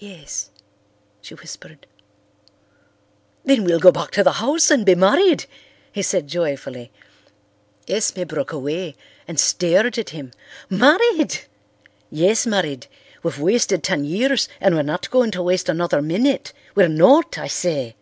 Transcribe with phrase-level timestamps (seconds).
[0.00, 0.50] "Yes,"
[1.20, 1.86] she whispered.
[3.44, 5.46] "Then we'll go back to the house and be married,"
[5.92, 6.90] he said joyfully.
[7.86, 8.96] Esme broke away
[9.28, 10.32] and stared at him.
[10.68, 11.42] "Married!"
[12.10, 12.88] "Yes, married.
[13.22, 16.52] We've wasted ten years and we're not going to waste another minute.
[16.74, 17.94] We're not, I say."